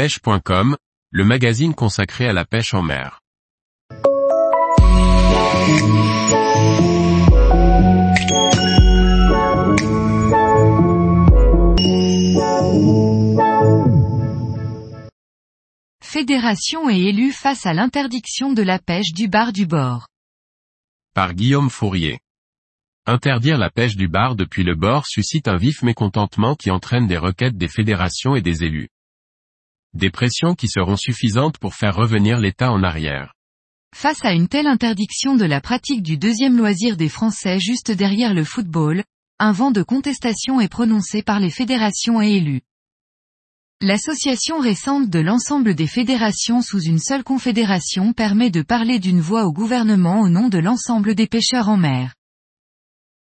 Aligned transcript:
pêche.com, 0.00 0.78
le 1.10 1.24
magazine 1.26 1.74
consacré 1.74 2.26
à 2.26 2.32
la 2.32 2.46
pêche 2.46 2.72
en 2.72 2.80
mer. 2.80 3.20
Fédération 16.02 16.88
et 16.88 16.96
élus 16.96 17.32
face 17.32 17.66
à 17.66 17.74
l'interdiction 17.74 18.54
de 18.54 18.62
la 18.62 18.78
pêche 18.78 19.12
du 19.12 19.28
bar 19.28 19.52
du 19.52 19.66
bord. 19.66 20.08
Par 21.14 21.34
Guillaume 21.34 21.68
Fourier. 21.68 22.20
Interdire 23.04 23.58
la 23.58 23.68
pêche 23.68 23.96
du 23.96 24.08
bar 24.08 24.34
depuis 24.34 24.62
le 24.62 24.74
bord 24.74 25.04
suscite 25.06 25.46
un 25.46 25.58
vif 25.58 25.82
mécontentement 25.82 26.54
qui 26.54 26.70
entraîne 26.70 27.06
des 27.06 27.18
requêtes 27.18 27.58
des 27.58 27.68
fédérations 27.68 28.34
et 28.34 28.40
des 28.40 28.64
élus. 28.64 28.88
Des 29.92 30.10
pressions 30.10 30.54
qui 30.54 30.68
seront 30.68 30.96
suffisantes 30.96 31.58
pour 31.58 31.74
faire 31.74 31.96
revenir 31.96 32.38
l'État 32.38 32.70
en 32.70 32.82
arrière. 32.82 33.34
Face 33.94 34.24
à 34.24 34.32
une 34.32 34.46
telle 34.46 34.68
interdiction 34.68 35.34
de 35.34 35.44
la 35.44 35.60
pratique 35.60 36.02
du 36.02 36.16
deuxième 36.16 36.56
loisir 36.56 36.96
des 36.96 37.08
Français 37.08 37.58
juste 37.58 37.90
derrière 37.90 38.32
le 38.32 38.44
football, 38.44 39.02
un 39.40 39.52
vent 39.52 39.72
de 39.72 39.82
contestation 39.82 40.60
est 40.60 40.68
prononcé 40.68 41.22
par 41.22 41.40
les 41.40 41.50
fédérations 41.50 42.22
et 42.22 42.36
élus. 42.36 42.62
L'association 43.80 44.60
récente 44.60 45.08
de 45.08 45.18
l'ensemble 45.18 45.74
des 45.74 45.86
fédérations 45.86 46.60
sous 46.60 46.82
une 46.82 46.98
seule 46.98 47.24
confédération 47.24 48.12
permet 48.12 48.50
de 48.50 48.62
parler 48.62 48.98
d'une 48.98 49.20
voix 49.20 49.44
au 49.44 49.52
gouvernement 49.52 50.20
au 50.20 50.28
nom 50.28 50.48
de 50.48 50.58
l'ensemble 50.58 51.14
des 51.14 51.26
pêcheurs 51.26 51.68
en 51.68 51.78
mer. 51.78 52.14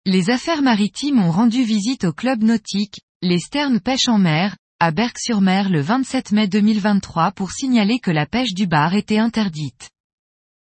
Les 0.04 0.28
affaires 0.28 0.62
maritimes 0.62 1.20
ont 1.20 1.30
rendu 1.30 1.62
visite 1.62 2.04
au 2.04 2.12
club 2.12 2.42
nautique, 2.42 3.00
les 3.22 3.38
Stern 3.38 3.80
Pêche 3.80 4.08
en 4.08 4.18
mer, 4.18 4.56
à 4.82 4.92
Berck-sur-Mer 4.92 5.68
le 5.68 5.82
27 5.82 6.32
mai 6.32 6.48
2023 6.48 7.32
pour 7.32 7.52
signaler 7.52 7.98
que 7.98 8.10
la 8.10 8.24
pêche 8.24 8.54
du 8.54 8.66
bar 8.66 8.94
était 8.94 9.18
interdite. 9.18 9.90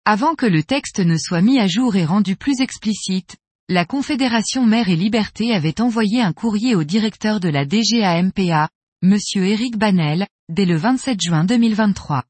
Avant 0.04 0.36
que 0.36 0.46
le 0.46 0.62
texte 0.62 1.00
ne 1.00 1.16
soit 1.16 1.42
mis 1.42 1.58
à 1.58 1.66
jour 1.66 1.96
et 1.96 2.04
rendu 2.04 2.36
plus 2.36 2.60
explicite, 2.60 3.36
la 3.68 3.84
Confédération 3.84 4.64
Mer 4.64 4.88
et 4.88 4.94
Liberté 4.94 5.52
avait 5.52 5.80
envoyé 5.80 6.22
un 6.22 6.32
courrier 6.32 6.76
au 6.76 6.84
directeur 6.84 7.40
de 7.40 7.48
la 7.48 7.64
DGAMPA, 7.64 8.68
Monsieur 9.02 9.44
Éric 9.44 9.76
Banel, 9.76 10.28
dès 10.48 10.66
le 10.66 10.76
27 10.76 11.20
juin 11.20 11.42
2023. 11.42 12.22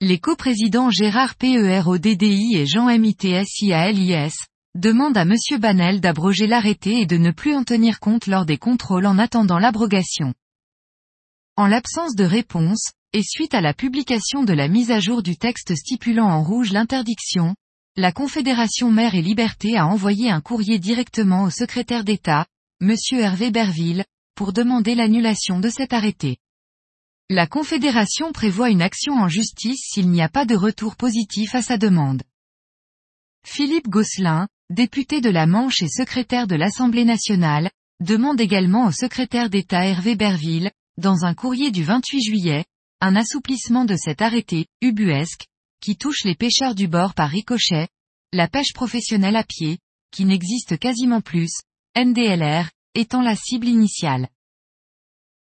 Les 0.00 0.18
coprésidents 0.18 0.88
Gérard 0.88 1.34
PERODDI 1.34 2.56
et 2.56 2.64
Jean 2.64 2.86
MITSIALIS, 2.86 4.32
demandent 4.74 5.18
à 5.18 5.26
Monsieur 5.26 5.58
Banel 5.58 6.00
d'abroger 6.00 6.46
l'arrêté 6.46 7.02
et 7.02 7.06
de 7.06 7.18
ne 7.18 7.32
plus 7.32 7.54
en 7.54 7.64
tenir 7.64 8.00
compte 8.00 8.26
lors 8.26 8.46
des 8.46 8.56
contrôles 8.56 9.04
en 9.04 9.18
attendant 9.18 9.58
l'abrogation. 9.58 10.32
En 11.56 11.68
l'absence 11.68 12.16
de 12.16 12.24
réponse, 12.24 12.90
et 13.12 13.22
suite 13.22 13.54
à 13.54 13.60
la 13.60 13.74
publication 13.74 14.42
de 14.42 14.52
la 14.52 14.66
mise 14.66 14.90
à 14.90 14.98
jour 14.98 15.22
du 15.22 15.36
texte 15.36 15.76
stipulant 15.76 16.26
en 16.26 16.42
rouge 16.42 16.72
l'interdiction, 16.72 17.54
la 17.94 18.10
Confédération 18.10 18.90
Mère 18.90 19.14
et 19.14 19.22
Liberté 19.22 19.76
a 19.76 19.86
envoyé 19.86 20.30
un 20.30 20.40
courrier 20.40 20.80
directement 20.80 21.44
au 21.44 21.50
secrétaire 21.50 22.02
d'État, 22.02 22.46
Monsieur 22.80 23.20
Hervé 23.20 23.52
Berville, 23.52 24.04
pour 24.34 24.52
demander 24.52 24.96
l'annulation 24.96 25.60
de 25.60 25.68
cet 25.68 25.92
arrêté. 25.92 26.38
La 27.30 27.46
Confédération 27.46 28.32
prévoit 28.32 28.70
une 28.70 28.82
action 28.82 29.14
en 29.14 29.28
justice 29.28 29.90
s'il 29.92 30.10
n'y 30.10 30.22
a 30.22 30.28
pas 30.28 30.46
de 30.46 30.56
retour 30.56 30.96
positif 30.96 31.54
à 31.54 31.62
sa 31.62 31.78
demande. 31.78 32.24
Philippe 33.46 33.88
Gosselin, 33.88 34.48
député 34.70 35.20
de 35.20 35.30
la 35.30 35.46
Manche 35.46 35.82
et 35.82 35.88
secrétaire 35.88 36.48
de 36.48 36.56
l'Assemblée 36.56 37.04
nationale, 37.04 37.70
demande 38.00 38.40
également 38.40 38.86
au 38.86 38.90
secrétaire 38.90 39.50
d'État 39.50 39.86
Hervé 39.86 40.16
Berville, 40.16 40.72
dans 40.96 41.24
un 41.24 41.34
courrier 41.34 41.70
du 41.70 41.82
28 41.82 42.22
juillet, 42.22 42.64
un 43.00 43.16
assouplissement 43.16 43.84
de 43.84 43.96
cet 43.96 44.22
arrêté, 44.22 44.66
ubuesque, 44.80 45.46
qui 45.80 45.96
touche 45.96 46.24
les 46.24 46.34
pêcheurs 46.34 46.74
du 46.74 46.88
bord 46.88 47.14
par 47.14 47.30
ricochet, 47.30 47.88
la 48.32 48.48
pêche 48.48 48.72
professionnelle 48.72 49.36
à 49.36 49.44
pied, 49.44 49.78
qui 50.10 50.24
n'existe 50.24 50.78
quasiment 50.78 51.20
plus, 51.20 51.50
NDLR, 51.96 52.70
étant 52.94 53.22
la 53.22 53.36
cible 53.36 53.68
initiale. 53.68 54.28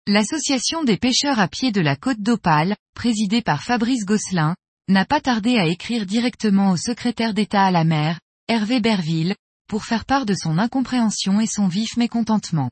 L'association 0.07 0.85
des 0.85 0.97
pêcheurs 0.97 1.39
à 1.39 1.49
pied 1.49 1.73
de 1.73 1.81
la 1.81 1.97
côte 1.97 2.21
d'Opale, 2.21 2.77
présidée 2.95 3.43
par 3.43 3.63
Fabrice 3.63 4.05
Gosselin, 4.05 4.57
n'a 4.89 5.05
pas 5.05 5.21
tardé 5.21 5.57
à 5.59 5.67
écrire 5.67 6.07
directement 6.07 6.71
au 6.71 6.77
secrétaire 6.77 7.35
d'État 7.35 7.65
à 7.65 7.71
la 7.71 7.85
mer, 7.85 8.19
Hervé 8.49 8.81
Berville, 8.81 9.37
pour 9.69 9.85
faire 9.85 10.05
part 10.05 10.27
de 10.27 10.35
son 10.35 10.59
incompréhension 10.59 11.41
et 11.41 11.47
son 11.47 11.69
vif 11.69 11.97
mécontentement. 11.97 12.71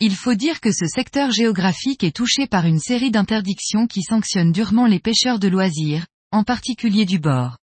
Il 0.00 0.16
faut 0.16 0.34
dire 0.34 0.60
que 0.60 0.72
ce 0.72 0.86
secteur 0.86 1.30
géographique 1.30 2.02
est 2.02 2.16
touché 2.16 2.46
par 2.46 2.66
une 2.66 2.80
série 2.80 3.10
d'interdictions 3.10 3.86
qui 3.86 4.02
sanctionnent 4.02 4.52
durement 4.52 4.86
les 4.86 4.98
pêcheurs 4.98 5.38
de 5.38 5.48
loisirs, 5.48 6.06
en 6.32 6.42
particulier 6.42 7.04
du 7.04 7.18
bord. 7.18 7.58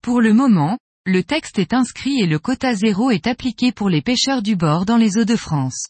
Pour 0.00 0.20
le 0.20 0.32
moment, 0.32 0.78
le 1.04 1.24
texte 1.24 1.58
est 1.58 1.72
inscrit 1.72 2.20
et 2.20 2.26
le 2.26 2.38
quota 2.38 2.74
zéro 2.74 3.10
est 3.10 3.26
appliqué 3.26 3.72
pour 3.72 3.88
les 3.88 4.02
pêcheurs 4.02 4.42
du 4.42 4.54
bord 4.54 4.84
dans 4.84 4.96
les 4.96 5.18
eaux 5.18 5.24
de 5.24 5.36
France. 5.36 5.88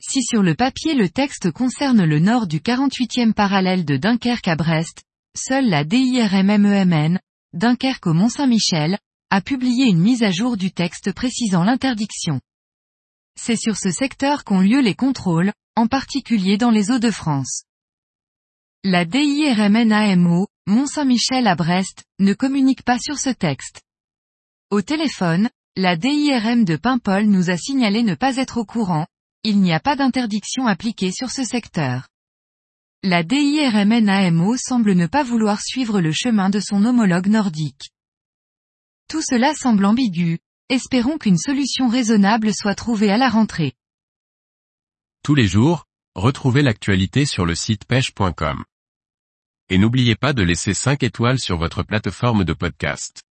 Si 0.00 0.22
sur 0.22 0.42
le 0.42 0.54
papier 0.54 0.94
le 0.94 1.10
texte 1.10 1.50
concerne 1.50 2.04
le 2.04 2.18
nord 2.18 2.46
du 2.46 2.60
48e 2.60 3.34
parallèle 3.34 3.84
de 3.84 3.98
Dunkerque 3.98 4.48
à 4.48 4.56
Brest, 4.56 5.02
seule 5.36 5.68
la 5.68 5.84
DIRMMEMN, 5.84 7.18
Dunkerque 7.52 8.06
au 8.06 8.14
Mont-Saint-Michel, 8.14 8.98
a 9.28 9.40
publié 9.42 9.86
une 9.86 10.00
mise 10.00 10.22
à 10.22 10.30
jour 10.30 10.56
du 10.56 10.72
texte 10.72 11.12
précisant 11.12 11.64
l'interdiction. 11.64 12.40
C'est 13.36 13.56
sur 13.56 13.76
ce 13.76 13.90
secteur 13.90 14.44
qu'ont 14.44 14.60
lieu 14.60 14.80
les 14.80 14.94
contrôles, 14.94 15.52
en 15.76 15.86
particulier 15.86 16.58
dans 16.58 16.70
les 16.70 16.90
eaux 16.90 16.98
de 16.98 17.10
France. 17.10 17.64
La 18.84 19.04
DIRMNAMO, 19.04 20.48
Mont-Saint-Michel 20.66 21.46
à 21.46 21.54
Brest, 21.54 22.04
ne 22.18 22.32
communique 22.32 22.82
pas 22.82 22.98
sur 22.98 23.18
ce 23.18 23.30
texte. 23.30 23.82
Au 24.70 24.82
téléphone, 24.82 25.50
la 25.76 25.96
DIRM 25.96 26.64
de 26.64 26.76
Paimpol 26.76 27.24
nous 27.24 27.50
a 27.50 27.56
signalé 27.56 28.02
ne 28.02 28.14
pas 28.14 28.36
être 28.36 28.58
au 28.58 28.64
courant, 28.64 29.06
il 29.44 29.60
n'y 29.60 29.72
a 29.72 29.80
pas 29.80 29.96
d'interdiction 29.96 30.66
appliquée 30.66 31.12
sur 31.12 31.30
ce 31.30 31.44
secteur. 31.44 32.08
La 33.02 33.22
DIRMNAMO 33.22 34.56
semble 34.56 34.92
ne 34.92 35.06
pas 35.06 35.22
vouloir 35.22 35.60
suivre 35.62 36.00
le 36.00 36.12
chemin 36.12 36.50
de 36.50 36.60
son 36.60 36.84
homologue 36.84 37.28
nordique. 37.28 37.90
Tout 39.08 39.22
cela 39.22 39.54
semble 39.54 39.86
ambigu, 39.86 40.38
espérons 40.70 41.18
qu'une 41.18 41.36
solution 41.36 41.88
raisonnable 41.88 42.54
soit 42.54 42.74
trouvée 42.74 43.10
à 43.10 43.18
la 43.18 43.28
rentrée. 43.28 43.74
Tous 45.22 45.34
les 45.34 45.46
jours, 45.46 45.84
retrouvez 46.14 46.62
l'actualité 46.62 47.26
sur 47.26 47.44
le 47.44 47.54
site 47.54 47.84
pêche.com. 47.84 48.64
Et 49.68 49.78
n'oubliez 49.78 50.16
pas 50.16 50.32
de 50.32 50.42
laisser 50.42 50.72
5 50.72 51.02
étoiles 51.02 51.38
sur 51.38 51.58
votre 51.58 51.82
plateforme 51.82 52.44
de 52.44 52.52
podcast. 52.52 53.22